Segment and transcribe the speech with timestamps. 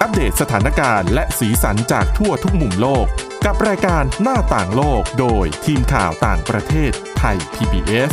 [0.00, 3.06] อัปเดตสถานการณ์และสีสันจากทั่วทุกมุมโลก
[3.44, 8.12] กับรายการหน้าต่างโลกโดยทีมข่าวต่างประเทศไทย PBS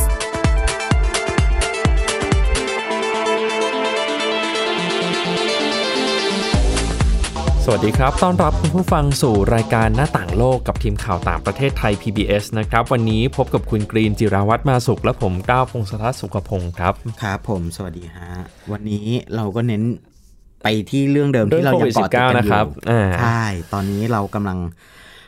[7.67, 18.29] สวัสดีครับ ต้อนรับคุณผู้ฟังสู่รายการหน้าต่างโลกกับทีมข่าวต่างประเทศไทย PBS นะครับ วันนี้พบกับคุณกรีนจิราวัตรมาสุข และผมก้าวพงศธรสุขพงศ์ครับ ครับผม สวัสดีฮะ
[18.71, 19.83] วันนี้เราก็เน้น
[20.65, 24.57] ไปที่เรื่องเดิมเรื่องที่เรายังโควิดเกาะติดกัน19อนะครับยู่อ่าใช่ตอนนี้เรากำลัง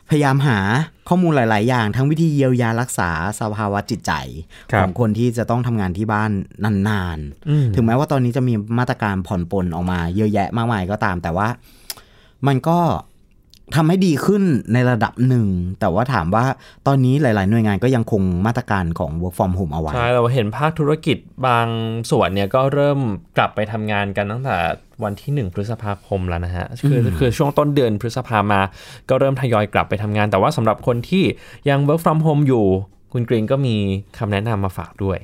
[0.09, 0.59] พยายามหา
[1.09, 4.11] ข้อมูลหลาย ๆ อย่าง ทั้งวิธีเยียวยารักษาสภาวะจิตใจ
[4.71, 6.31] ครับของคนที่จะต้องทำงานที่บ้าน
[6.89, 11.47] นานอืมๆถึงแม้ว่าตอนนี้จะมีมาตรการผ่อนปลนออกมาเยอะแยะมากมายก็ตาม แต่ว่า
[12.47, 12.79] มันก็
[13.75, 15.47] ทำให้ดีขึ้นในระดับหนึ่ง
[15.79, 16.45] แต่ว่าถามว่า
[16.87, 21.17] ตอนนี้หลาย ๆ หน่วยงานก็ยังคงมาตรการของ work from home เอาไว้ ใช่ เราเห็นภาคธุรกิจ
[21.47, 21.67] บาง
[22.11, 22.99] ส่วนเนี่ยก็เริ่ม
[23.37, 24.57] กลับไปทำงานกันตั้งแต่
[25.03, 28.61] วันที่ 1 พฤษภาคมแล้วนะฮะ คือคือช่วงต้นเดือนพฤษภามา
[29.09, 31.23] ก็เริ่มทยอยกลับไปทำงาน แต่ว่าสำหรับคนที่
[31.69, 32.65] ยัง work from home อยู่
[33.13, 33.75] คุณกรีนก็มี
[34.17, 35.19] คำแนะนำมาฝากด้วย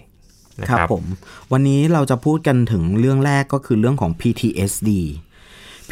[0.62, 1.04] นะคครัรับบผม
[1.52, 4.89] วันนี้เราจะพูดกันถึงเรื่องแรกก็คือเรื่องของ PTSD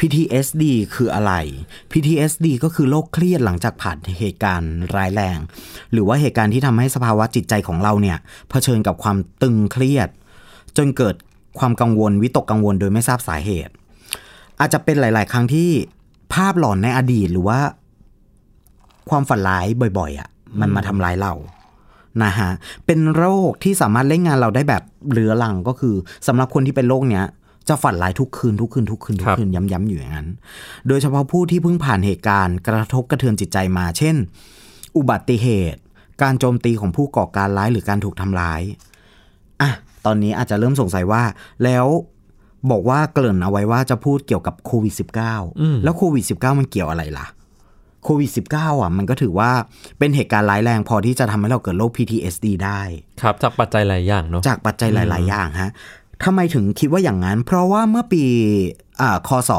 [0.04, 0.64] PTSD
[0.94, 1.32] คืออะไร
[1.90, 5.38] PTSD ก็คือโรคเครียดหลังจากผ่านเหตุการณ์ร้ายแรง
[5.92, 8.18] หรือว่าเหตุการณ์ที่ทำให้สภาวะจิตใจของเราเนี่ย
[8.50, 10.08] เผชิญกับความตึงเครียด
[10.76, 11.14] จนเกิด
[11.58, 13.72] ความกังวลวิตกกังวลโดยไม่ทราบสาเหตุ
[14.60, 15.68] อาจจะเป็นหลาย ๆ ครั้งที่
[16.34, 17.60] ภาพหลอนในอดีตหรือว่า
[19.10, 19.66] ความฝันร้าย
[19.98, 20.28] บ่อยๆอะ
[20.60, 21.32] มันมาทำร้ายเรา
[22.24, 22.50] นะฮะ
[22.86, 25.94] เป็นโรคที่สามารถเล่นงานเราได้แบบเรื้อรังก็คือ
[26.26, 27.24] สำหรับคนที่เป็นโรคเนี้ย
[27.68, 30.28] จะฝันร้ายทุกคืนทุกคืนทุกคืนทุครักบคืนย้ำๆอยู่อย่างนั้น
[30.88, 34.16] โดยเฉพาะผู้ที่เพิ่งผ่านเหตุการณ์กระทบกระเทือนจิตใจมา เช่น
[34.96, 35.80] อุบัติเหตุ
[36.22, 38.60] การโจมตีของผู้ก่อการร้ายหรือการถูกทำร้าย
[39.60, 39.70] อะ
[40.06, 41.22] ตอนนี้อาจจะเริ่มสงสัยว่า
[41.64, 41.86] แล้ว
[42.70, 44.94] บอกว่าเกริ่นเอาไว้ว่าจะพูดเกี่ยวกับโควิด
[45.38, 47.26] -19 แล้วโควิด -19 มันเกี่ยวอะไรล่ะ
[48.04, 49.50] โควิด -19 อะมันก็ถือว่า
[49.98, 52.80] เป็นเหตุการณ์ร้ายแรงพอที่จะทำให้เราเกิดโรค PTSD ได้
[53.22, 55.70] ครับ จากปัจจัยหลายอย่างเนาะจากปัจจัยหลาย ๆ อย่างฮะ
[56.24, 58.24] ทำไมถึงคิดว่าอย่างนั้น เพราะว่าเมื่อปี
[59.00, 59.50] อ่าคศ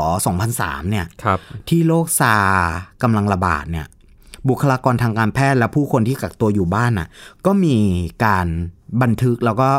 [0.41, 3.87] 2003 เนี่ยครับที่โรคซาร์กำลังระบาดเนี่ย
[4.49, 7.07] บุคลากรทางการแพทย์และผู้คนที่กักตัวอยู่บ้านน่ะ
[7.45, 7.75] ก็มี
[8.25, 8.47] การ
[9.01, 9.69] บันทึกแล้วก็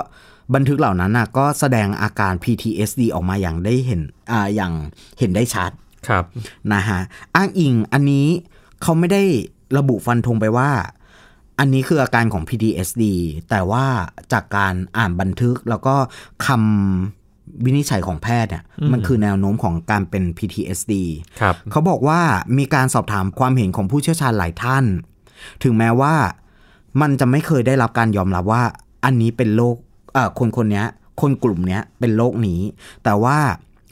[0.55, 4.01] บันทึกเหล่านั้นน่ะ ก็แสดงอาการ PTSD ออกมาอย่างได้เห็น
[4.33, 4.72] อ่าอย่าง
[5.19, 5.71] เห็นได้ชัด
[6.09, 6.25] ครับ
[6.72, 7.01] นะฮะ
[7.37, 8.27] อ้างอิงอันนี้
[8.83, 9.22] เขาไม่ได้
[9.77, 10.71] ระบุฟันธงไปว่า
[11.59, 13.04] อันนี้คืออาการของ PTSD
[13.50, 13.84] แต่ว่า
[14.32, 15.94] จากการอ่านบันทึกแล้วก็
[16.47, 20.92] คำวินิจฉัยของแพทย์เนี่ยมันคือแนวโน้มของการเป็น PTSD
[21.41, 22.20] ครับเขาบอกว่า
[22.59, 24.84] มีการสอบถามความเห็นของผู้เชี่ยวชาญหลายท่าน
[25.62, 26.15] ถึงแม้ว่า
[27.00, 28.62] มันจะไม่เคยได้รับการยอมรับว่า
[29.04, 29.76] อันนี้เป็นโรค
[30.15, 30.86] เอ่อคนคนเนี้ย
[31.21, 32.60] คนกลุ่มเนี้ยเป็นโรคนี้
[33.04, 33.38] แต่ว่า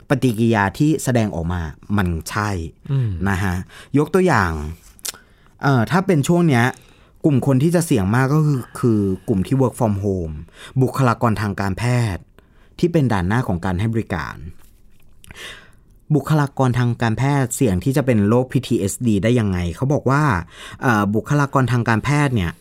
[0.09, 1.63] ปฏิกิริยาที่แสดงออกมา
[1.97, 2.51] มันใช่
[3.29, 3.55] นะฮะ
[3.99, 4.53] ยกตัวอย่าง
[5.63, 6.65] เอ่อถ้าเป็นช่วงเนี้ย
[7.25, 10.35] กลุ่มคนที่จะเสี่ยงมากก็คือคือกลุ่มที่ work from home
[10.83, 11.85] บุคลากรทางการแพ
[12.15, 12.23] ทย์
[12.79, 14.37] ที่เป็นด่านหน้าของการให้บริการ
[16.15, 20.23] บุคลากรทางการแพทย์เสี่ยงที่จะเป็นโรค PTSD ได้ยังไง เขาบอกว่า
[20.83, 22.53] เอ่อบุคลากรทางการแพทย์เนี่ย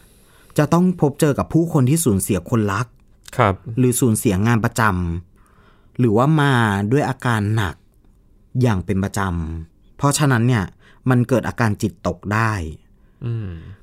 [0.58, 2.88] จะต้องพบเจอกับผู้คนที่สูญเสียคนรัก
[3.38, 6.54] ครับ หรือสูญเสียงานประจำหรือว่ามา
[6.92, 7.76] ด้วยอาการหนัก
[8.62, 10.64] อย่างเป็นประจำเพราะฉะนั้นเนี่ย
[11.10, 12.81] มันเกิดอาการจิตตกได้อืม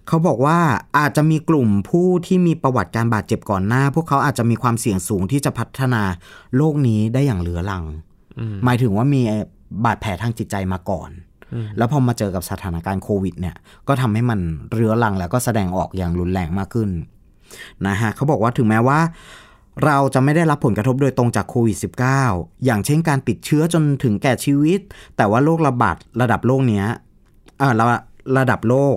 [0.09, 0.59] เขาบอกว่า
[0.99, 6.03] อาจจะมีกลุ่มผู้ที่มีประวัติการบาดเจ็บก่อนหน้า พวกเขาอาจจะมีความเสี่ยงสูงที่จะพัฒนา
[6.57, 7.85] โรคนี้ได้อย่างเหลือหลัง
[8.65, 9.21] หมายถึงว่ามี
[9.85, 11.11] บาดแผลทางจิตใจมาก่อน
[11.77, 13.57] แล้วพอมาเจอกับสถานการณ์โควิดเนี่ย
[13.89, 14.41] ก็ทำให้มัน
[14.73, 16.91] เรื้อรังแล้วก็แสดงออกอย่างรุนแรงมากขึ้น
[17.87, 19.01] นะฮะเขาบอกว่าถึงแม้ว่า
[19.85, 21.77] เราจะไม่ได้รับผลกระทบโดยตรงจากโควิด
[22.21, 24.81] -19 อย่างเช่นการติดเชื้อจนถึงแก่ชีวิต
[25.17, 26.87] แต่ว่าโรคระบาดระดับโลกเนี้ย
[27.59, 27.87] เออระ
[28.39, 28.97] ระดับโลก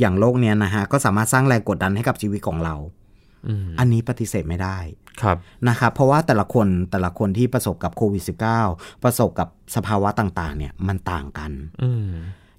[0.00, 2.74] อย่างโลกเนี้ยนะฮะก็สามารถสร้างแรงกดดันให้กับชีวิตของเรา
[3.78, 4.78] อันนี้ปฏิเสธไม่ได้
[5.22, 5.36] ครับ
[5.68, 8.22] นะครับเพราะว่าแต่ละคนแต่ละคนที่ประสบกับโควิด
[8.62, 11.50] -19 ประสบกับสภาวะต่างๆ เนี่ยมันต่างกัน
[11.82, 12.10] อืม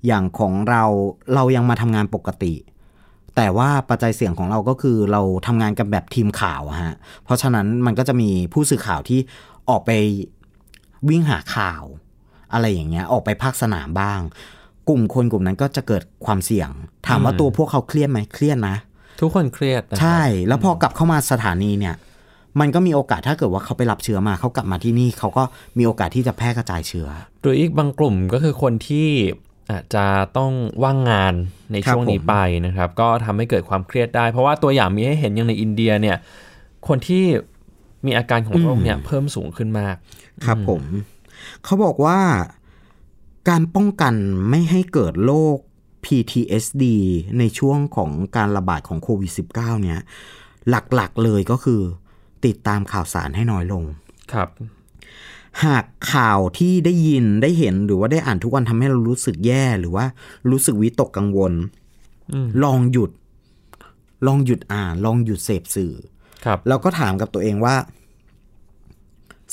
[0.08, 0.84] อย่างของเรา
[1.36, 2.54] เรายังมาทำงานปกติ
[3.36, 6.94] แต่ว่าปัจจัยเสี่ยงของเราก็คือเราทำงานกันแบบทีมข่าวอะฮะ
[7.24, 9.20] เพราะฉะนั้นมันก็จะมีผู้สื่อข่าวที่
[9.70, 9.92] ออกไป
[11.10, 11.84] วิ่งหาข่าว
[12.54, 14.61] อะไรอย่างเงี้ยออกไปภาคสนามบ้างก
[14.92, 16.70] ลุ่มคนกลุ่มนั้นก็จะเกิดความเสี่ยง
[17.08, 18.76] ถามว่าตัวพวกเขาเครียดไหมเครียดนะ
[19.20, 21.96] ทุกคนเครียดนะครับใช่ แล้วพอกลับเข้ามาสถานีเนี่ย
[22.60, 25.44] มันก็มีโอกาสถ้าเกิดว่าเขาไปรับเชื้อมาเขากลับมาที่นี่เขาก็
[25.78, 27.08] มีโอกาสที่จะแพร่กระจายเชื้อ
[27.42, 29.10] หรืออีกบางกลุ่มก็คือคนที่
[29.72, 30.06] อาจจะ
[30.38, 30.52] ต้อง
[30.84, 31.34] ว่างงาน
[31.72, 32.36] ในครับช่วงนี้ผมไป
[32.66, 36.18] นะครับ ก็ทำให้เกิดความเครียดได้ เพราะว่าตัวอย่างมีให้เห็นอย่างในอินเดียเนี่ย
[36.88, 37.24] คนที่
[38.06, 39.96] มีอาการของโรคเนี่ยเพิ่มสูงขึ้นมาก
[40.46, 40.82] ครับผม
[41.64, 42.20] เขาบอกว่า
[43.50, 44.14] การป้องกัน
[44.50, 45.58] ไม่ให้เกิดโรค
[46.06, 46.84] PTSD
[47.40, 50.00] ในช่วงของการระบาดของโควิด -19 เนี่ย
[50.70, 51.82] หลักๆเลยก็คือ
[52.46, 53.84] ติดตามข่าวสารให้น้อยลง
[54.34, 54.50] ครับ
[55.66, 60.06] หากข่าวที่ได้ยินได้เห็นหรือว่าได้อ่านทุกวันทำให้เรารู้สึกแย่หรือว่า
[60.52, 61.54] รู้สึกวิตกกังวล
[62.64, 63.12] ลองหยุด
[64.28, 65.94] ลองหยุดอ่าน ลองหยุดเสพสื่อ
[66.46, 67.76] ครับเราก็ถามกับตัวเองว่า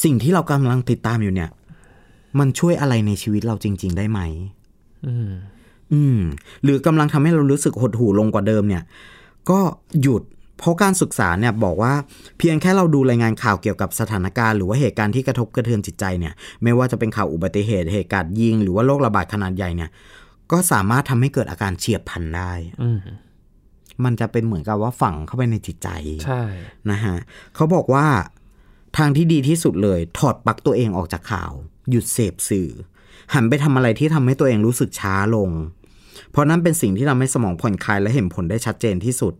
[0.04, 1.50] สิ่งที่เรากำลังติดตามอยู่เนี่ย
[2.38, 4.20] มันช่วยอะไรในชีวิตเราจริง ๆ ได้ไหม
[5.06, 5.30] อืม
[5.92, 6.20] อืม
[6.62, 8.82] หรือกำลังทำให้เรารู้สึกหดหู่ลงกว่าเดิมเนี่ย
[9.50, 9.60] ก็
[10.02, 10.22] หยุด
[10.58, 11.92] เพราะการศึกษาเนี่ยบอกว่า
[12.38, 19.90] เพียงแค่เราดูรายงานข่าวเกี่ยวกับสถานการณ์หรือว่าเหตุการณ์ที่กระทบกระเทือนจิตใจเนี่ย ไม่ว่าจะเป็นข่าวอุบัติเหตุเหตุการณ์ยิง หรือว่าโรคระบาดขนาดใหญ่เนี่ย
[20.52, 22.52] ก็สามารถทำให้เกิดอาการเฉียบพลันได้
[22.82, 23.00] อืม
[24.04, 25.88] มันจะเป็นเหมือนกับว่าฝังเข้าไปในจิตใจ
[26.26, 26.42] ใช่
[26.90, 27.16] นะฮะ
[27.54, 28.06] เขาบอกว่า
[28.96, 31.52] ทางที่ดีที่สุดเลย ถอดปลั๊กตัวเองออกจากข่าว
[31.90, 32.68] หยุดเสพสื่อ
[33.34, 35.50] หันไปทำอะไรที่ทำให้ตัวเองรู้สึกช้าลง
[36.30, 39.34] เพราะนั่นเป็นสิ่งที่ทำให้สมองผ่อนคลายและเห็นผลได้ชัดเจนที่สุด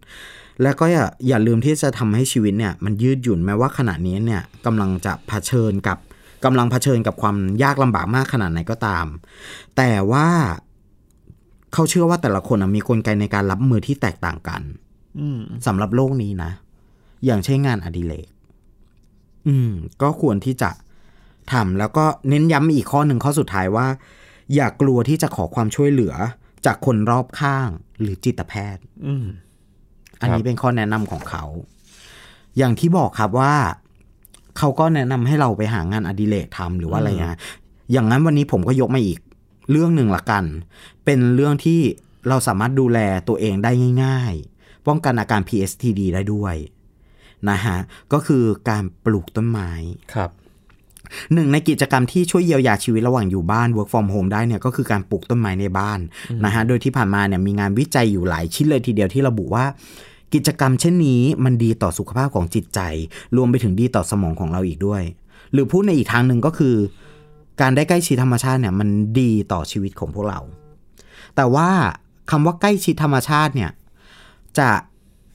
[0.62, 5.98] และก็อย่าอย่าลืมที่จะทำให้ชีวิตเนี่ยมันยืดหยุ่นแม้ว่าขณะนี้เนี่ยกำลังจะเผชิญกับ
[6.44, 9.06] กำลังเผชิญกับความยากลำบากมากขนาดไหนก็ตาม
[9.76, 10.28] แต่ว่า
[11.72, 14.62] เขาเชื่อว่าแต่ละคนนะมีกลไกในการรับมือที่แตกต่างกัน
[15.20, 16.50] อืมสำหรับโลกนี้นะ
[17.24, 18.28] อย่างเช่นงานอดิเรก
[19.48, 19.72] อืม
[20.02, 20.70] ก็ควรที่จะ
[21.52, 23.86] ทำแล้วก็เน้นย้ำอีกข้อหนึ่งข้อสุดท้ายว่า
[24.54, 26.14] อย่ากลัวที่จะขอความช่วยเหลือ
[26.66, 27.68] จากคนรอบข้าง
[28.00, 29.26] หรือจิตแพทย์อืม
[30.20, 31.44] อันนี้เป็นข้อแนะนำของเขา
[32.56, 33.54] อย่างที่บอกครับว่า
[34.58, 37.38] เขาก็แนะนำให้เราไปหางานอดิเรกทำหรือว่าอะไรเงี้ย
[37.92, 39.18] อย่างนั้นวันนี้ผมก็ยกมาอีก
[39.70, 40.44] เรื่องหนึ่งละกัน
[41.04, 41.80] เป็นเรื่องที่
[42.28, 42.98] เราสามารถดูแล
[43.28, 43.70] ตัวเองได้
[44.04, 46.56] ง่าย ๆ ป้องกันอาการ PSTD ได้ด้วย
[47.50, 47.78] นะฮะ
[48.12, 49.70] ก็คือการปลูกต้นไม้
[50.14, 50.30] ครับ
[51.34, 55.98] หนึ่งในกิจกรรมที่ช่วยเยียวยาชีวิตระหว่างอยู่บ้าน work from home ได้เนี่ยก็คือการปลูกต้นไม้ในบ้าน
[56.44, 59.64] นะฮะ โดยที่ผ่านมาเนี่ยมีงานวิจัยอยู่หลายชิ้นเลยทีเดียวที่ระบุว่า
[60.34, 62.80] กิจกรรมเช่นนี้มันดีต่อสุขภาพของจิตใจ
[63.36, 65.02] รวมไปถึงดีต่อสมองของเราอีกด้วย
[65.52, 66.74] หรือพูดในอีกทางหนึ่งก็คือ
[67.60, 68.88] การได้ใกล้ชิดธรรมชาติเนี่ยมัน
[69.20, 70.40] ดีต่อชีวิตของพวกเรา
[71.36, 71.68] แต่ว่า
[72.30, 73.70] คำว่าใกล้ชิดธรรมชาติเนี่ย
[74.58, 74.70] จะ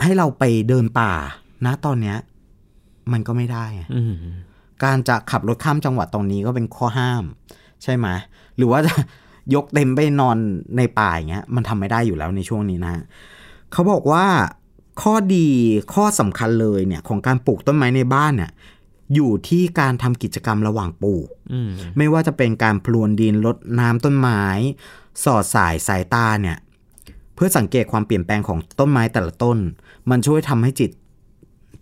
[0.03, 1.11] ให้เราไปเดินป่า
[1.65, 2.17] นะตอนเนี้ย
[3.11, 4.15] มันก็ไม่ได้อะอืม
[4.83, 7.23] การจะขับรถข้ามจังหวัดตรงนี้ก็เป็นข้อห้าม
[7.83, 8.07] ใช่ไหม
[8.57, 8.93] หรือว่าจะ
[9.55, 10.37] ยกเต็มไปนอน
[10.77, 12.93] ในป่าอย่างเงี้ยมันทำไม่ได้อยู่แล้วในช่วงนี้นะ
[13.71, 14.25] เขาบอกว่า
[15.01, 15.47] ข้อดี
[15.93, 18.51] ข้อสำคัญเลยเนี่ยของการปลูกต้นไม้ในบ้านเนี่ย
[19.15, 24.43] อยู่ที่การทำกิจกรรมระหว่างปลูกอืมไม่ว่าจะเป็นการพรวนดินรดน้ำต้นไม้
[25.23, 26.57] สอดสายสายตาเนี่ย
[27.35, 29.57] เพื่อสังเกตความเปลี่ยนแปลงของต้นไม้แต่ละต้น
[30.09, 30.91] มันช่วยทำให้จิต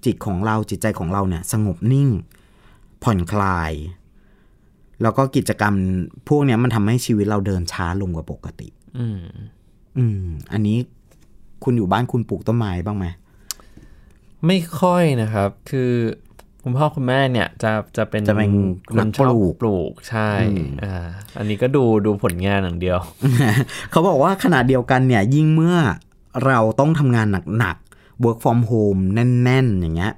[0.05, 2.09] จิตของเราจิตใจของเราเนี่ย สงบนิ่ง
[3.03, 3.71] ผ่อนคลาย
[5.01, 5.75] แล้วก็กิจกรรม
[6.27, 8.67] พวกเนี้ยมันทำให้ชีวิตเราเดินช้าลงกว่าปกติ
[8.97, 9.21] อืม
[9.97, 10.77] อืม อันนี้
[11.63, 13.05] คุณอยู่บ้านคุณปลูกต้นไม้บ้างไหม
[14.47, 15.91] ไม่ค่อยนะครับ คือ
[16.63, 18.49] คุณพ่อคุณแม่เนี่ยจะจะเป็นจะเป็น
[18.87, 20.29] คนนักชอบปลูกปลูกใช่
[20.83, 21.07] อ่า
[21.37, 22.97] อันนี้ก็ดูดูผลงานอย่างเดียว
[23.91, 25.77] เขาบอกว่าขณะเดียวกันเนี่ย ยิ่งเมื่อ
[26.45, 27.27] เราต้องทำงาน
[27.59, 27.80] หนักๆ
[28.23, 30.13] work from home แน่น ๆ อย่างเงี้ย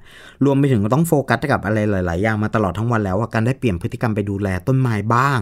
[0.45, 5.39] รวมไปถึงต้องโฟกัสกับอะไรหลาย ๆ อย่างมาตลอดทั้งวันแล้วว่าการได้เปลี่ยนพฤติกรรมไปดูแลต้นไม้บ้าง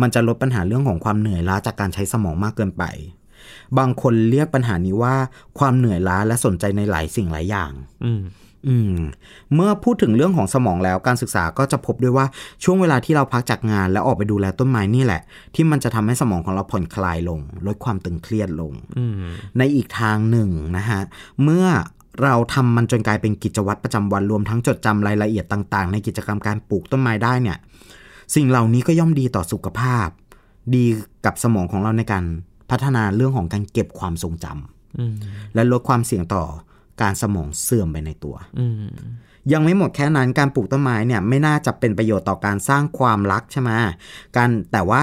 [0.00, 2.84] มันจะลดปัญหาเรื่องของความเหนื่อยล้าจากการใช้สมองมากเกินไป
[3.78, 5.14] บางคนเรียกปัญหานี้ว่า
[5.58, 7.72] ความเหนื่อยล้าและสนใจในหลายสิ่งหลายอย่าง
[8.04, 8.22] อืม
[8.68, 8.96] อืม
[9.54, 12.26] เมื่อพูดถึงเรื่องของสมองแล้วการศึกษาก็จะพบด้วยว่า
[12.64, 15.22] ช่วงเวลาที่เราพักจากงาน แล้วออกไปดูแลต้นไม้นี่แหละ
[15.54, 19.14] ที่มันจะทำให้สมองของเราผ่อนคลายลง ลดความตึงเครียดลงอืม
[19.58, 21.00] ในอีกทางหนึ่งนะฮะ
[21.42, 21.66] เมื่อ
[22.22, 27.58] เราทำมันจนกลายเป็นกิจวัตรประจำวันรวมทั้งจดจำรายละเอียดต่างๆ ในกิจกรรมการปลูกต้นไม้ได้เนี่ย
[28.34, 30.08] สิ่งเหล่านี้ก็ย่อมดีต่อสุขภาพ
[30.74, 30.84] ดี
[31.24, 32.24] กับสมองของเราในการ
[32.70, 35.14] พัฒนาเรื่องของการเก็บความทรงจำอืม
[35.54, 36.44] และลดความเสี่ยงต่อ
[37.02, 38.36] การสมองเสื่อมไปในตัว
[39.52, 43.70] ยังไม่หมดแค่นั้นการปลูกต้นไม้เนี่ยไม่น่าจะเป็นประโยชน์ต่อการสร้างความรักใช่ไหม
[44.36, 45.02] การแต่ว่า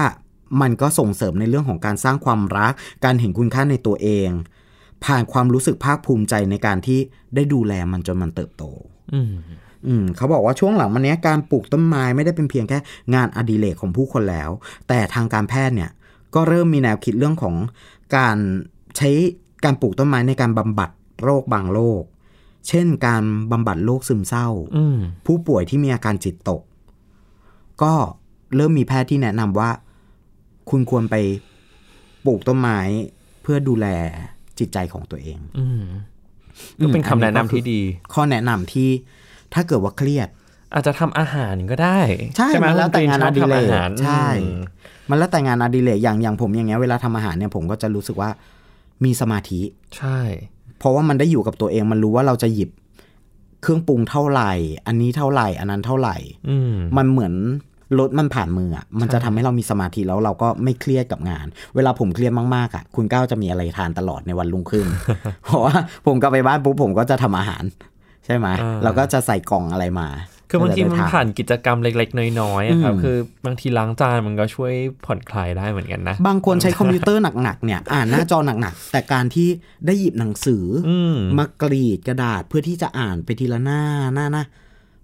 [0.60, 2.72] มันก็ส่งเสริมในเรื่องของการสร้างความรัก
[3.04, 4.28] การเห็นคุณค่าในตัวเอง
[5.04, 6.98] ผ่านความรู้สึกภาคภูมิใจในการที่
[7.34, 8.64] ได้ดูแลมันจนมันเติบโต
[9.14, 9.32] อืม
[9.86, 12.78] อืมเขาบอกว่าช่วงหลังมาเนี้ยการปลูกต้นไม้ไม่ได้เป็นเพียงแค่
[13.14, 14.50] งานอดิเรกของผู้คนแล้ว
[14.88, 15.90] แต่ทางการแพทย์เนี่ย
[16.34, 17.54] ก็เริ่มมีแนวคิดเรื่องของ
[18.16, 18.36] การ
[18.96, 19.10] ใช้
[19.64, 20.90] การปลูกต้นไม้ในการบำบัด
[21.22, 22.02] โรคบางโรค
[22.68, 26.62] เช่น การบำบัดโรคซึมเศร้าอืมผู้ป่วยที่มีอาการจิตตก
[27.82, 27.92] ก็
[28.56, 29.70] เริ่มมีแพทย์ที่แนะนำว่า
[30.70, 31.16] คุณควรไป
[32.24, 32.78] ปลูกต้นไม้
[33.42, 33.86] เพื่อดูแล
[34.58, 35.84] จิตใจของตัวเองอืม
[36.82, 37.80] ก็เป็นคำแนะนำที่ดี
[38.14, 38.90] ข้อแนะนำที่
[39.54, 40.28] ถ้าเกิดว่าเครียด
[40.74, 42.00] อาจจะทำอาหารก็ได้
[42.36, 44.60] ใช่ไหมมันแล้วแต่งานคุณอกดิรีชบเรทำกอาหารใช่อืม
[45.10, 48.30] มันแล้วแต่งานอดิเรกอย่างอย่างผมอย่างเงี้ยเวลาทำอาหารเนี่ยผมก็จะรู้สึกว่า
[49.04, 49.60] มีสมาธิ
[49.96, 50.18] ใช่
[50.78, 52.70] เพราะว่ามันได้อยู่กับตัวเองมันรู้ว่าเราจะหยิบ
[53.62, 54.52] เครื่องปรุงเท่าไหร่
[54.86, 56.16] อันนี้เท่าไหร่ อันนั้นเท่าไหร่
[56.48, 57.34] อืมมันเหมือน
[57.98, 64.86] รถมันผ่านมืออะมันจะทำให้เรามีสมาธิแล้วเราก็ไม่เครียดกับงาน เวลาผมเครียดมากๆอะคุณก้าวจะมีอะไรทานตลอดในวันรุ่งขึ้น
[65.44, 65.74] เพราะว่า
[66.06, 67.64] ผมกลับไปบ้านปุ๊บผมก็จะทำอาหาร
[68.24, 70.08] ใช่ไหมอ่าเราก็จะใส่กล่องอะไรมา
[70.50, 74.72] คือบางทีก็จะมันได้ทผ่านกิจกรรมเล็ก ๆ น้อยๆอะครับอืมคือบางทีล้างจานมันก็ช่วย
[75.06, 79.48] ผ่อนคลายได้เหมือนกันนะ บางคนใช้คอมพิวเตอร์หนักๆเนี่ยอ่านหน้าจอหนักๆแต่การที่
[79.86, 83.80] ได้หยิบหนังสือออืมมากรีดกระดาษเพื่อที่จะอ่านไปทีละหน้า
[84.14, 84.42] หน้าหน้า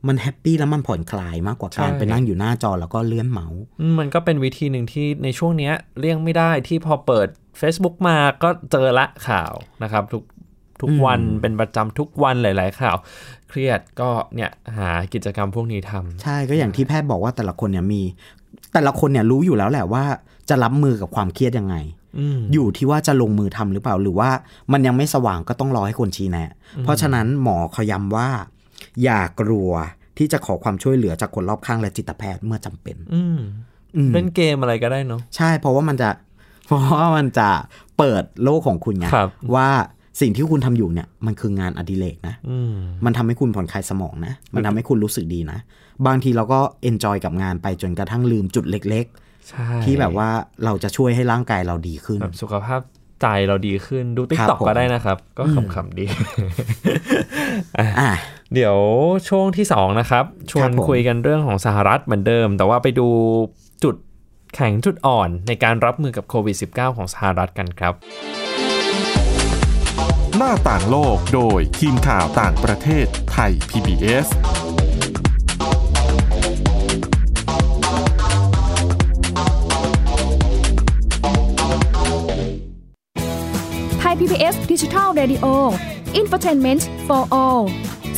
[0.07, 7.28] มันแฮปปี้แล้วมันผ่อนคลายมากกว่าการใช่ไปนั่งอยู่หน้าจอแล้วก็เลื่อนเมาส์อืมมันก็เป็นวิธีหนึ่งที่ในช่วงเนี้ยเลี่ยงไม่ได้ที่พอเปิด
[7.61, 9.52] Facebook มาก็เจอละข่าว
[9.83, 10.23] นะครับ ทุก
[10.80, 12.97] ทุกวันเป็นประจำทุกวันหลาย ๆ ข่าว
[13.49, 18.02] เครียดก็เนี่ยหากิจกรรมพวกนี้ทำใช่ก็อย่างที่แพทย์บอกว่าแต่ละคนเนี่ยมี
[18.73, 20.04] แต่ละคนเนี่ยรู้อยู่แล้วแหละว่า
[20.49, 21.76] จะรับมือกับความเครียดยังไง
[22.19, 24.30] อืมอยู่ที่ว่าจะลงมือทำหรือเปล่าหรือว่า
[24.73, 26.50] มันยังไม่สว่างก็ต้องรอให้คนชี้แนะ
[26.83, 28.28] เพราะฉะนั้นหมอเขาย้ำว่า
[29.04, 29.70] อย่ากลัว
[30.18, 33.40] ที่จะขอความช่วยเหลือจากคนรอบข้างและจิตแพทย์เมื่อจำเป็น อืม
[33.97, 36.11] อืมเล่นเกมอะไรก็ได้เนาะใช่เพราะว่ามันจะ
[36.66, 37.50] เพราะว่ามันจะ
[37.99, 39.68] เปิดโลกของคุณไงครับว่า
[40.20, 45.59] สิ่งที่คุณทำอยู่เนี่ยมันคืองานอดิเรกนะอืมมันทำให้คุณผ่อนคลายสมองนะ มันทำให้คุณรู้สึกดีนะ
[46.06, 49.06] บางทีเราก็เอนจอยกับงานไปจนกระทั่งลืมจุดเล็ก
[49.49, 50.28] ใช่ๆที่แบบว่า
[50.64, 52.80] เราจะช่วยให้ร่างกายเราดีขึ้นแบบสุขภาพ
[53.23, 55.42] ใจเราดีขึ้นดูติ๊กครับต็อกผมก็ได้นะครับ ก็
[55.75, 56.04] ขำๆดี
[58.00, 58.11] อะ
[58.54, 58.76] เดี๋ยว
[59.28, 63.09] ช่วงที่ 2 นะครับ ชวครันบผมคุยกันเรื่องของสหรัฐเหมือนเดิม แต่ว่าไปดู
[63.85, 63.95] จุด
[64.54, 67.95] แข็งจุดอ่อนในการรับมือกับโควิด -19 ของสหรัฐกันครับ
[70.37, 74.26] หน้าต่างโลกโดยทีมข่าวต่างประเทศไทย PBS
[84.00, 85.47] ไทย PBS ดิจิทัล Radio
[86.21, 87.64] Infotainment for All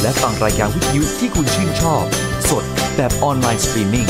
[0.00, 2.02] และฟังรายการวิทยุที่คุณชื่นชอบ
[2.50, 2.64] สด
[2.96, 4.08] แบบออนไลน์สตรีมมิ่ง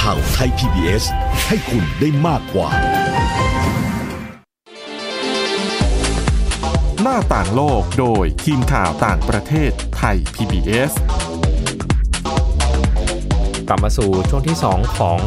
[0.00, 1.04] ข่าวไทย PBS
[1.48, 2.68] ให้คุณได้มากกว่า
[7.02, 10.92] หน้าต่างโลกโดยทีมข่าวต่างประเทศไทย PBS
[13.68, 15.18] กลับมาสู่ช่วงที่ 2 ของ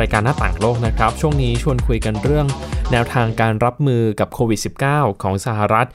[0.00, 2.46] รายการหน้าต่างโลกนะครับ ช่วงนี้ชวนคุยกันเรื่อง
[2.92, 5.88] แนวทางการรับมือกับโควิด -19 ของสหรัฐ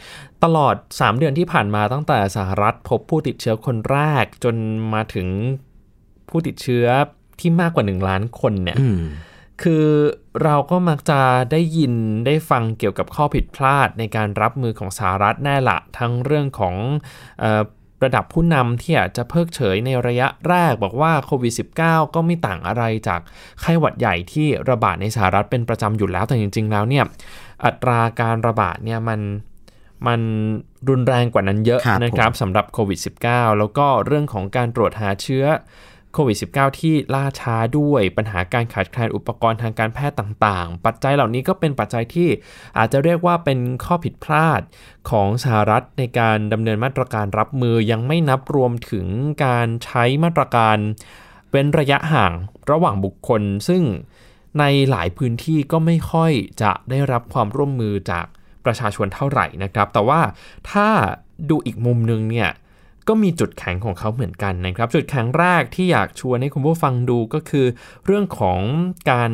[0.43, 4.55] ตลอด 3 เดือนที่ผ่านมาตั้งแต่สหรัฐพบผู้ติดเชื้อคนแรก จน
[4.93, 5.27] มาถึง
[6.29, 6.88] ผู้ติดเชื้อ
[7.41, 9.03] ที่มากกว่า1ล้านคนเนี่ยอืม
[9.62, 9.88] คือ
[10.43, 11.93] เราก็มักจะได้ยิน
[12.25, 16.75] ได้ฟังเกี่ยวกับข้อผิดพลาดในการรับมือของสหรัฐแน่ละ ทั้งเรื่องของ
[17.39, 17.63] เออ
[18.03, 21.53] ระดับผู้นำที่อาจจะเพิกเฉยในระยะแรกบอกว่าโควิด
[21.84, 23.22] -19 ก็ไม่ต่างอะไรจาก
[23.62, 27.05] ไข้หวัดใหญ่ที่ระบาดในสหรัฐเป็นประจำอยู่แล้วแต่จริง ๆ แล้วเนี่ย
[27.65, 29.19] อัตราการระบาดเนี่ยมัน
[30.08, 30.22] มัน
[30.89, 35.46] รุนแรงกว่านั้นเยอะครับนะครับสำหรับโควิด -19 แล้วก็เรื่องของการตรวจหาเชื้อ
[36.13, 42.30] โควิด -19 ที่ล่าช้าด้วยปัญหาการขาดแคลนอุปกรณ์ทางการแพทย์ต่างๆ ปัจจัยเหล่านี้ก็เป็นปัจจัยที่
[42.78, 44.62] อาจจะเรียกว่าเป็นข้อผิดพลาด
[45.10, 49.06] ของสหรัฐในการดำเนินมาตรการรับมือยังไม่นับรวมถึง
[49.46, 50.78] การใช้มาตรการ
[51.50, 52.32] เว้นระยะห่าง
[52.72, 53.84] ระหว่างบุคคล ซึ่ง
[54.60, 58.25] ในหลายพื้นที่ก็ไม่ค่อยจะได้รับความร่วมมือจาก
[58.66, 60.22] ประชาชนเท่าไหร่นะครับ แต่ว่า
[60.72, 60.88] ถ้า
[61.50, 62.50] ดูอีกมุมนึงเนี่ย
[63.08, 67.65] ก็มีจุดแข็งของเขาเหมือนกันนะครับ จุดแข็งแรกที่อยากชวนให้คุณผู้ฟังดูก็คือ
[68.06, 68.60] เรื่องของ
[69.12, 69.32] การ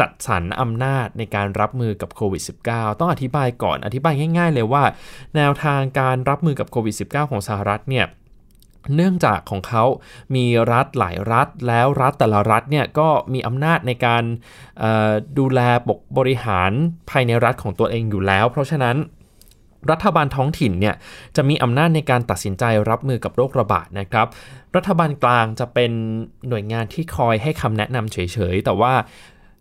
[0.00, 4.84] จัดสรรอำนาจในการรับมือกับโควิด -19 ต้องอธิบายก่อนอธิบายง่าย ๆ เลยว่า
[5.36, 8.06] แนวทางการรับมือกับโควิด -19 ของสหรัฐเนี่ย
[8.94, 9.84] เนื่องจากของเขา
[10.34, 14.22] มีรัฐหลายรัฐ แล้วรัฐแต่ละรัฐเนี่ยก็มีอำนาจในการ
[15.38, 16.72] ดูแลปกบริหาร
[17.10, 18.96] ภายในรัฐของตัวเองอยู่แล้ว เพราะฉะนั้น
[19.90, 20.94] รัฐบาลท้องถิ่นเนี่ย
[21.36, 24.26] จะมีอำนาจในการตัดสินใจรับมือกับโรคระบาดนะครับ
[24.76, 25.92] รัฐบาลกลางจะเป็น
[26.48, 28.18] หน่วยงานที่คอยให้คำแนะนำเฉ
[28.54, 28.94] ยๆ แต่ว่า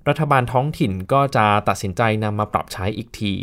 [0.09, 3.33] รัฐบาลท้องถิ่นก็จะตัดสินใจนำมาปรับใช้อีกที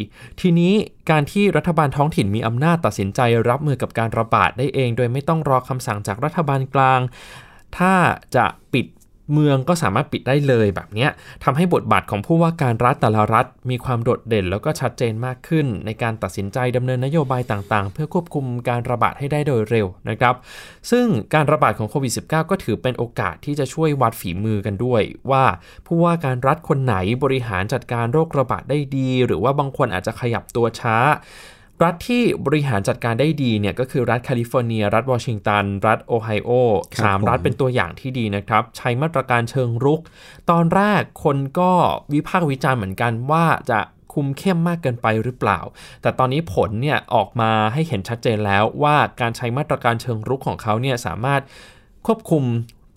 [0.40, 0.72] ทีนี้
[1.10, 7.00] การที่รัฐบาลท้องถิ่นมีอำนาจตัดสินใจรับมือกับการระบาดได้เอง โดยไม่ต้องรอคำสั่งจากรัฐบาลกลาง
[7.78, 7.94] ถ้า
[8.36, 8.86] จะปิด
[9.32, 11.06] เมืองก็สามารถปิดได้เลยแบบนี้
[11.44, 20.34] ทำให้บทบาทของผู้ว่าการรัฐแต่ละรัฐ มีความโดดเด่นแล้วก็ชัดเจนมากขึ้น ในการตัดสินใจดำเนินนโยบายต่างๆ เพื่อควบคุมการระบาดให้ได้โดยเร็วนะครับ
[20.90, 25.44] ซึ่งการระบาดของโควิด -19 ก็ถือเป็นโอกาสที่จะช่วยวัดฝีมือกันด้วย ว่า
[25.86, 30.96] ผู้ว่าการรัฐคนไหนบริหารจัดการโรคระบาดได้ดี หรือว่าบางคนอาจจะขยับตัวช้า
[31.82, 36.50] รัฐที่บริหารจัดการได้ดีเนี่ยก็คือรัฐแคลิฟอร์เนีย รัฐวอชิงตัน รัฐโอไฮโอ
[37.02, 40.00] สามรัฐเป็นตัวอย่างที่ดีนะครับ ใช้มาตรการเชิงรุก
[40.50, 41.72] ตอนแรกคนก็
[42.12, 43.80] วิพากษ์วิจารณ์เหมือนกันว่าจะ
[44.14, 45.58] คุมเข้มมากเกินไปหรือเปล่า
[46.02, 51.42] แต่ตอนนี้ผลเนี่ยออกมาให้เห็นชัดเจนแล้วว่าการใช้มาตรการเชิงรุกของเขาเนี่ยสามารถ
[52.06, 52.44] ควบคุม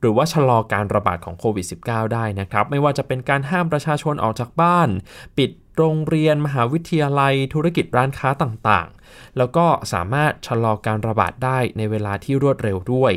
[0.01, 4.89] หรือว่าชะลอการระบาดของโควิด -19 ได้นะครับ ไม่ว่าจะเป็นการห้ามประชาชนออกจากบ้าน
[5.38, 13.14] ปิด โรงเรียนมหาวิทยาลัยธุรกิจร้านค้าต่างๆ แล้วก็สามารถชะลอการระบาดได้ในเวลาที่รวดเร็วด้วย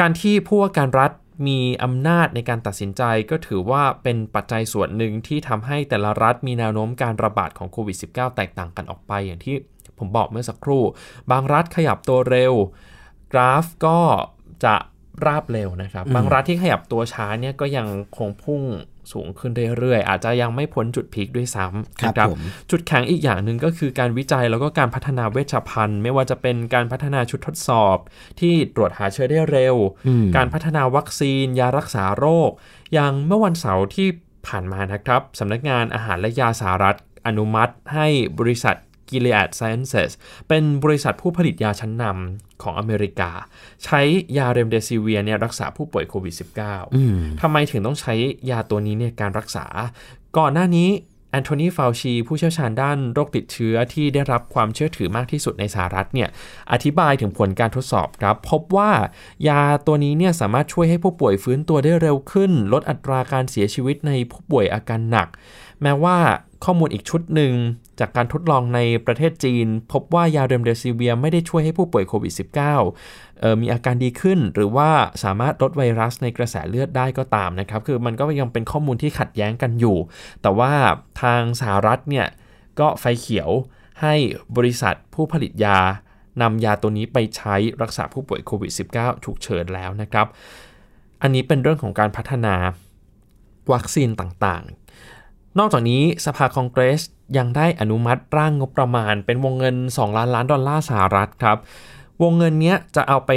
[0.00, 1.12] การที่ผู้ว่าการรัฐ
[1.46, 9.56] มีอำนาจในการตัดสินใจก็ถือว่าเป็นปัจจัยส่วนหนึ่งที่ทำให้แต่ละรัฐมีแนวโน้มการระบาดของโควิด -19 แตกต่างกันออกไปอย่างที่
[9.98, 10.82] ผมบอกเมื่อสักครู่
[11.30, 12.54] บางรัฐขยับตัวเร็ว
[13.32, 14.00] กราฟก็
[14.64, 14.74] จะ
[15.26, 17.86] ราบเร็วนะครับ บางรัฐที่ขยับตัวช้าเนี่ยก็ยัง
[18.18, 18.62] คงพุ่ง
[19.12, 22.28] สูงขึ้นเรื่อยๆ อาจจะยังไม่พ้นจุดพีคด้วยซ้ำนะครับ
[22.70, 27.96] จุดแข็งอีกอย่างหนึ่งก็คือการวิจัยแล้วก็การพัฒนาเวชภัณฑ์ ไม่ว่าจะเป็นการพัฒนาชุดทดสอบ
[28.40, 29.76] ที่ตรวจหาเชื้อได้เร็ว
[30.36, 32.50] การพัฒนาวัคซีน ยารักษาโรค
[32.94, 34.08] อย่างเมื่อวันเสาร์ที่
[34.46, 36.96] ผ่านมานะครับสำนักงานอาหารและยาสหรัฐ
[37.26, 38.06] อนุมัติให้
[38.38, 38.76] บริษัท
[39.10, 40.10] Gilead Sciences
[40.48, 43.30] เป็นบริษัทผู้ผลิตยาชั้นนำของอเมริกา
[43.84, 44.00] ใช้
[44.36, 46.34] ยาเรมเดซิเวียเนี่ยรักษาผู้ป่วยโควิด
[46.86, 48.14] -19 ทำไมถึงต้องใช้
[48.50, 49.66] ยาตัวนี้ในการรักษา
[50.38, 50.90] ก่อนหน้านี้
[51.32, 56.28] แอนโทนี ฟาวชี ผู้เชี่ยวชาญด้านโรคติดเชื้อที่ได้รับความเชื่อถือมากที่สุดในสหรัฐเนี่ย
[56.72, 58.90] อธิบายถึงผลการทดสอบครับ พบว่า
[59.48, 65.28] ยาตัวนี้เนี่ยสามารถช่วยให้ผู้ป่วยฟื้นตัวได้เร็วขึ้น ลดอัตราการเสียชีวิตในผู้ป่วยอาการหนัก
[65.82, 66.18] แม้ว่า
[66.64, 67.52] ข้อมูลอีกชุดหนึ่ง
[68.00, 72.32] จากการทดลองในประเทศจีน พบว่ายาเรมเดซิเวียไม่ได้ช่วยให้ผู้ป่วยโควิด
[72.96, 74.90] -19 มีอาการดีขึ้น หรือว่า
[75.22, 79.96] สามารถลดไวรัสในกระแสเลือดได้ก็ตามนะครับ คือมันก็ยังเป็นข้อมูลที่ขัดแย้งกันอยู่
[80.42, 80.72] แต่ว่า
[81.22, 82.26] ทางสหรัฐเนี่ย
[82.80, 83.50] ก็ไฟเขียว
[84.00, 84.14] ให้
[84.56, 85.78] บริษัทผู้ผลิตยา
[86.42, 90.26] นำยาตัวนี้ไปใช้รักษาผู้ป่วยโควิด -19 ฉุกเฉินแล้วนะครับ
[91.22, 92.54] อันนี้เป็นเรื่องของการพัฒนา
[93.72, 94.62] วัคซีนต่าง
[95.58, 97.02] นอกจากนี้สภาคองเกรส
[97.36, 101.58] ยังได้อนุมัติร่างงบประมาณ เป็นวงเงิน 2 ล้านล้านดอลลาร์สหรัฐครับ
[102.22, 103.30] วงเงินนี้จะเอาไป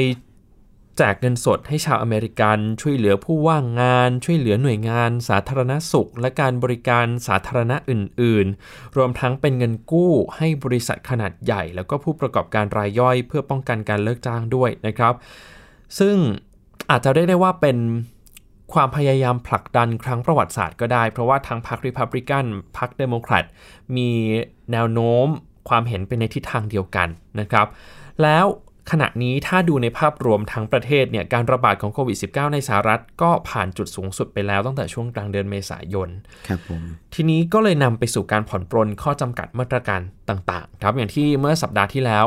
[0.98, 15.14] แจกเงินสดให้ชาวอเมริกัน ช่วยเหลือผู้ว่างงาน ช่วยเหลือหน่วยงาน สาธารณสุข และการบริการสาธารณะอื่น ๆ รวมทั้งเป็นเงินกู้ให้บริษัทขนาดใหญ่ แล้วก็ผู้ประกอบการรายย่อย เพื่อป้องกันการเลิกจ้างด้วยนะครับ
[16.00, 16.16] ซึ่ง
[16.90, 17.78] อาจจะเรียกได้ว่าเป็น
[18.74, 22.46] ความพยายามผลักดันครั้งประวัติศาสตร์ก็ได้ เพราะว่าทั้งพรรคริพับริกัน
[22.78, 23.46] พรรคเดโมแครต
[23.98, 24.10] มี
[24.72, 25.28] แนวโน้ม
[25.70, 27.08] ความเห็นเป็นในทิศทางเดียวกัน
[27.40, 27.68] นะครับ
[28.22, 28.46] แล้ว
[28.92, 36.10] ขณะนี้ถ้าดูในภาพรวมทั้งประเทศเนี่ยการระบาดของโควิด -19 ในสหรัฐก็ผ่านจุดสูงสุดไปแล้วตั้งแต่ช่วงกลางเดือนเมษายน
[36.48, 36.82] ครับผม
[37.14, 42.26] ทีนี้ก็เลยนำไปสู่การผ่อนปรนข้อจำกัดมาตรการต่างๆ ครับ อย่างที่เมื่อสัปดาห์ที่แล้ว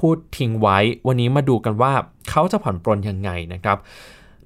[0.00, 1.92] พูดทิ้งไว้ วันนี้มาดูกันว่า
[2.30, 3.78] เขาจะผ่อนปรนยังไงนะครับ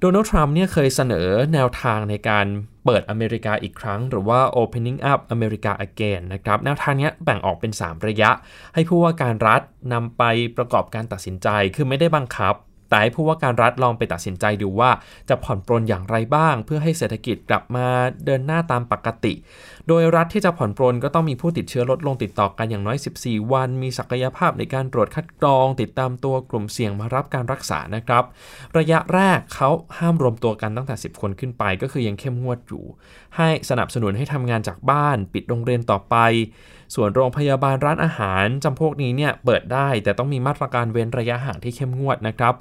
[0.05, 2.47] โดนัลด์ทรัมป์เนี่ยเคยเสนอแนวทางในการ
[2.85, 8.31] เปิดอเมริกาอีกครั้ง หรือว่า opening up America again นะครับ แนวทางนี้แบ่งออกเป็น 3 ระยะ
[8.75, 9.61] ให้ผู้ว่าการรัฐ
[9.93, 10.23] นำไป
[10.57, 12.55] ประกอบการตัดสินใจ คือไม่ได้บังคับ
[12.93, 14.91] แต่ให้ผู้ว่าการรัฐลองไปตัดสินใจดูว่า
[15.29, 17.87] จะผ่อนปรนอย่างไรบ้าง เพื่อให้เศรษฐกิจกลับมา
[18.25, 19.35] เดินหน้าตามปกติ
[19.89, 28.25] โดยรัฐที่จะผ่อนปรนก็ต้องมีผู้ติดเชื้อลดลงติดต่อกันอย่างน้อย 14 วัน มีศักยภาพในการตรวจคัดกรอง ติดตามตัวกลุ่มเสี่ยงมารับการรักษานะครับ
[28.79, 32.85] ระยะแรกเขาห้ามรวมตัวกันตั้งแต่ 10 คนขึ้นไป ก็คือยังเข้มงวดอยู่
[33.37, 36.17] ให้สนับสนุนให้ทำงานจากบ้าน ปิดโรงเรียนต่อไป
[36.95, 42.55] ส่วนโรงพยาบาลร้านอาหารจำพวกนี้เนี่ยเปิดได้ แต่ต้องมีมาตรการเว้นระยะห่างที่เข้มงวดนะครับ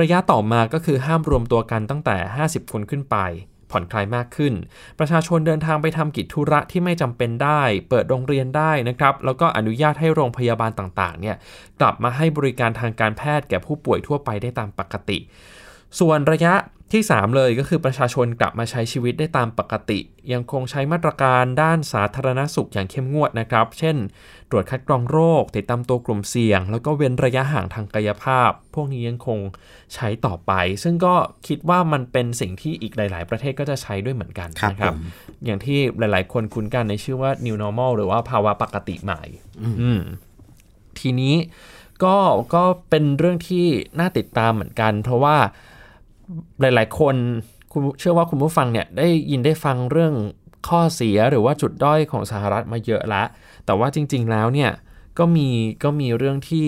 [0.00, 2.16] ระยะต่อมาก็คือห้ามรวมตัวกันตั้งแต่
[2.46, 3.16] 50 คนขึ้นไป
[3.70, 4.54] ผ่อนคลายมากขึ้น
[4.98, 11.36] ประชาชนเดินทางไปทำกิจธุระที่ไม่จำเป็นได้ เปิดโรงเรียนได้นะครับ แล้วก็อนุญาตให้โรงพยาบาลต่างๆ เนี่ย
[11.80, 15.18] กลับมาให้บริการทางการแพทย์แก่ผู้ป่วยทั่วไปได้ตามปกติ
[16.00, 16.54] ส่วนระยะ
[16.94, 20.00] ที่ 3 เลยก็คือประชาชนกลับมาใช้ชีวิตได้ตามปกติ
[20.32, 23.96] ยังคงใช้มาตรการด้านสาธารณสุขอย่างเข้มงวดนะครับ เช่น
[24.50, 29.38] ตรวจคัดกรองโรค ติดตามตัวกลุ่มเสี่ยง แล้วก็เว้นระยะห่างทางกายภาพ พวกนี้ยังคง
[29.94, 30.52] ใช้ต่อไป
[30.82, 31.14] ซึ่งก็
[31.46, 35.00] คิดว่ามันเป็นสิ่งที่อีกหลาย ๆ ประเทศก็จะใช้ด้วยเหมือนกันครับนะครับผม
[35.44, 39.22] อย่างที่หลาย ๆ คนคุ้นกันในชื่อว่า new normal หรือว่าภาวะปกติใหม่
[39.82, 40.00] อืม
[40.98, 41.34] ทีนี้
[42.04, 42.16] ก็
[42.54, 43.66] ก็เป็นเรื่องที่
[43.98, 45.36] น่าติดตามเหมือนกัน เพราะว่า
[46.60, 47.16] หลาย ๆ คน
[47.72, 50.14] คุณเชื่อว่าคุณผู้ฟังเนี่ยได้ยินได้ฟังเรื่อง
[50.68, 53.22] ข้อเสียหรือว่าจุดด้อยของสหรัฐมาเยอะละ
[53.66, 54.70] แต่ว่าจริง ๆ แล้วเนี่ย
[55.18, 55.48] ก็มี
[55.84, 56.66] ก็มีเรื่องที่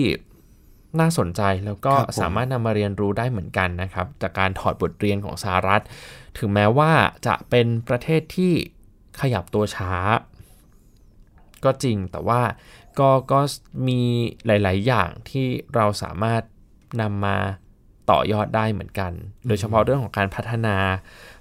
[0.99, 5.81] น่าสนใจแล้วก็ครับผมสามารถนำมาเรียนรู้ได้เหมือนกันนะครับ จากการถอดบทเรียนของสหรัฐ
[6.37, 6.91] ถึงแม้ว่า
[7.27, 8.53] จะเป็นประเทศที่
[9.21, 9.93] ขยับตัวช้า
[11.63, 12.41] ก็จริงแต่ว่า
[12.99, 13.39] ก็ก็
[13.87, 14.01] มี
[14.45, 16.41] หลาย ๆ อย่างที่เราสามารถ
[17.01, 17.37] นำมา
[18.11, 19.11] ต่อยอดได้เหมือนกัน
[19.47, 20.75] โดยเฉพาะเรื่องของการพัฒนา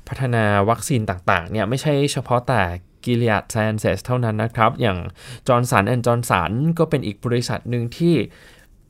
[0.09, 2.63] พัฒนาวัคซีนต่างๆ เนี่ยไม่ใช่เฉพาะแต่
[3.05, 4.99] Gilead Sciences เท่านั้นนะครับ อย่าง
[5.47, 8.15] Johnson Johnson ก็เป็นอีกบริษัทหนึ่งที่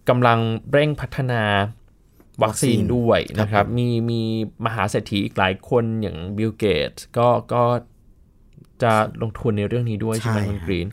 [0.08, 0.38] กำลัง
[0.72, 1.42] เร่งพัฒนา
[2.42, 4.22] วัคซีนด้วยนะครับ มีมี
[4.64, 7.62] มหาเศรษฐีอีกหลายคนอย่างบิลเกตก็ก็
[8.82, 10.88] จะลงทุนในเรื่องนี้ด้วยใช่ไหมใช่คุณฮะกรีน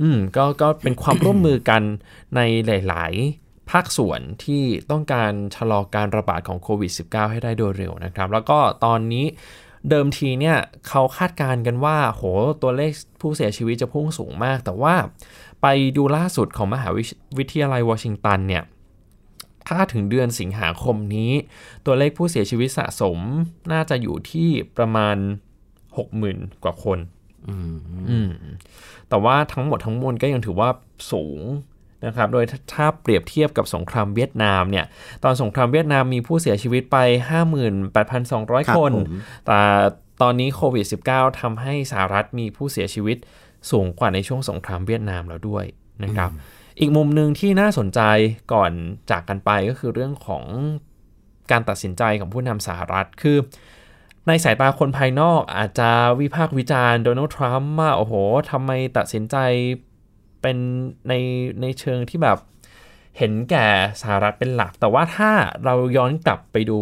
[0.00, 1.82] อืมก็ก็เป็นความร่วมมือกัน
[2.36, 9.26] ในหลายๆ ภาคส่วนที่ต้องการชะลอการระบาดของโควิด -19 ให้ได้โดยเร็วนะครับ แล้วก็ตอนนี้
[9.90, 10.56] เดิมทีเนี่ย
[10.88, 12.22] เขาคาดการณ์กันว่า โห
[12.62, 14.94] ตัวเลขผู้เสียชีวิตจะพุ่งสูงมาก แต่ว่า
[15.62, 17.02] ไปดูล่าสุดของมหาวิ
[17.38, 18.62] วิทยาลัยวอชิงตันเนี่ย
[19.68, 21.32] ถ้าถึงเดือนสิงหาคมนี้
[21.86, 23.18] ตัวเลขผู้เสียชีวิตสะสม
[23.72, 25.16] น่าจะอยู่ที่ประมาณ
[25.90, 26.98] 60,000 กว่าคน
[27.48, 28.30] อืม
[29.08, 30.68] แต่ว่าทั้งหมดทั้งมวลก็ยังถือว่า
[31.12, 31.40] สูง
[32.06, 34.84] นะครับ โดยถ้าเปรียบเทียบกับสงครามเวียดนามเนี่ย
[35.24, 36.96] ตอนสงครามเวียดนามมีผู้เสียชีวิตไป
[37.90, 39.08] 58,200 คนผม
[39.46, 39.60] แต่
[40.22, 43.16] ตอนนี้โควิด -19 ทำให้สหรัฐมีผู้เสียชีวิต
[43.70, 45.64] สูงกว่าในช่วงสงครามเวียดนามแล้วด้วย
[46.04, 46.30] นะครับ
[46.80, 48.00] อีกมุมหนึ่งที่น่าสนใจ
[48.52, 48.72] ก่อน
[49.10, 50.44] จากกันไปก็คือเรื่องของ
[51.50, 53.38] การตัดสินใจของผู้นำสหรัฐคือ
[54.28, 55.90] ในสายตาคนภายนอกอาจจะ
[56.20, 58.14] วิพากษ์วิจารณ์โดนัลด์ทรัมป์ว่าโอ้โห
[58.50, 59.36] ทำไมตัดสินใจ
[60.44, 60.58] เป็น
[61.08, 61.14] ใน
[61.60, 62.38] ในเชิงที่แบบ
[63.18, 63.66] เห็นแก่
[64.00, 65.30] สหรัฐเป็นหลัก แต่ว่าถ้า
[65.64, 66.80] เราย้อนกลับไปดู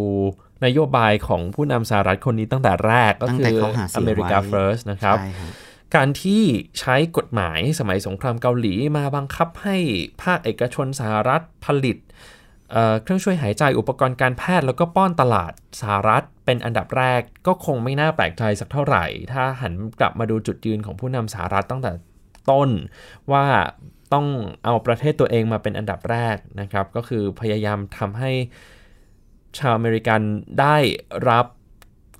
[0.65, 5.51] นโยบายของผู้นำสหรัฐคนนี้ตั้งแต่แรกก็ตั้งคืแต่อเขาหาเสียงอเมริกาไว้ first นะครับใช่ฮะ
[5.95, 6.43] การที่
[6.79, 9.77] ใช้กฎหมายสมัยสงครามเกาหลีมาบังคับให้
[10.23, 11.97] ภาคเอกชนสหรัฐผลิต
[12.71, 21.91] เอ่อเครื่องช่วยหายใจอุปกรณ์การแพทย์แล้วก็ป้อนตลาดสหรัฐเป็นอันดับแรกก็คงไม่น่าแปลกใจสักเท่าไหร่ ถ้าหันกลับมาดูจุดยืนของผู้นำสหรัฐตั้งแต่
[22.49, 22.69] ต้น
[23.31, 23.45] ว่า
[24.13, 24.25] ต้อง
[24.65, 28.31] เอาประเทศตัวเองมาเป็นอันดับแรกนะครับ ก็คือพยายามทำให้
[29.57, 30.21] ชาวอเมริกัน
[30.59, 30.77] ได้
[31.29, 31.45] รับ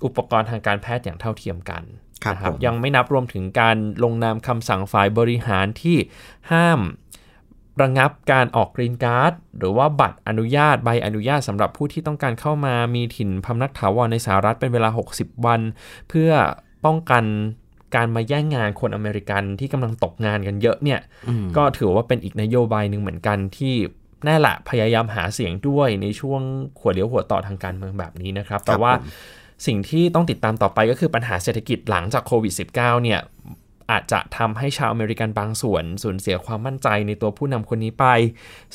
[0.04, 1.82] อุปกรณ์ทางการแพทย์อย่างเท่าเทียมกัน
[2.24, 5.96] ครับนะผมยังไม่นับรวมถึงการลงนามคำสั่งฝ่ายบริหารที่
[6.52, 6.80] ห้าม
[7.82, 15.60] ระงับการออกกรีนการ์ด หรือว่าบัตรอนุญาตใบอนุญาตสำหรับผู้ที่ต้องการเข้ามามีถิ่นพำนักถาวรในสหรัฐเป็นเวลา 60 วัน
[16.08, 16.30] เพื่อ
[16.84, 17.24] ป้องกัน
[17.94, 21.00] การมาแย่งงานคนอเมริกันที่กำลังตกงานกันเยอะเนี่ย
[21.56, 23.74] ก็ถือว่าเป็นอีกนโยบายหนึ่งเหมือนกันที่
[24.24, 26.40] แน่แหละพยายามหาเสียงด้วยในช่วง
[26.78, 29.08] ขวดเลี้ยวหัวต่อทางการเมืองแบบนี้นะครับ แต่ว่าผม
[29.66, 33.20] สิ่งที่ต้องติดตามต่อไปก็คือปัญหาเศรษฐกิจหลังจากโควิด -19 เนี่ย
[33.90, 38.06] อาจจะทำให้ชาวอเมริกันบางส่วนสูญเสียความมั่นใจในตัวผู้นำคนนี้ไป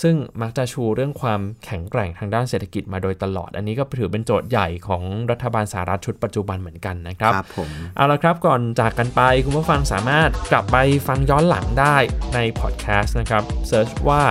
[0.01, 11.95] ซึ่งมักจะชูเรื่องความแข็งแกร่งทางด้านเศรษฐกิจมาโดยตลอด อันนี้ก็ถือเป็นโจทย์ใหญ่ของรัฐบาลสหรัฐชุดปัจจุบันเหมือนกันนะครับครับผมเอาละครับก่อนจากกันไปคุณผู้ฟังสามารถกลับไปฟังย้อนหลังได้
[12.33, 14.21] ในพอดแคสต์นะครับเซิร์ชว่า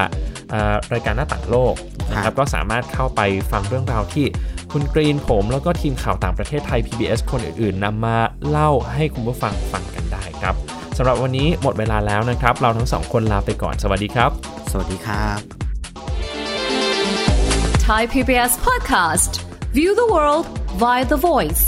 [0.51, 1.75] เอ่อรายการหน้าต่างโลก
[2.11, 3.21] นะครับก็สามารถเข้าไป
[3.53, 4.27] ฟังเรื่องราวที่
[4.73, 8.17] คุณกรีนผม แล้วก็ทีมข่าวต่างประเทศไทย PBS คนอื่นๆนำมา
[8.49, 10.68] เล่าให้คุณผู้ฟังฟังกันได้ครับ
[10.99, 14.31] สำหรับวันนี้หมดเวลาแล้วนะครับ เราทั้งสองคนลาไปก่อนสวัสดีครับ
[14.73, 15.39] สวัสดีครับ
[17.83, 19.33] ไท Thai PBS podcast.
[19.79, 20.45] View the world
[20.83, 21.63] via the voice.